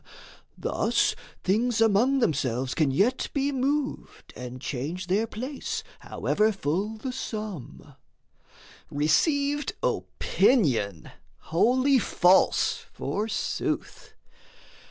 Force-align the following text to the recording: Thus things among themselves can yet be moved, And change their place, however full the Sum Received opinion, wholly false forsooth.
Thus 0.57 1.15
things 1.43 1.79
among 1.79 2.21
themselves 2.21 2.73
can 2.73 2.89
yet 2.89 3.29
be 3.35 3.51
moved, 3.51 4.33
And 4.35 4.59
change 4.59 5.05
their 5.05 5.27
place, 5.27 5.83
however 5.99 6.51
full 6.51 6.97
the 6.97 7.11
Sum 7.13 7.93
Received 8.89 9.73
opinion, 9.83 11.11
wholly 11.53 11.99
false 11.99 12.83
forsooth. 12.91 14.15